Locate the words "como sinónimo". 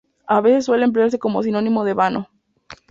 1.19-1.83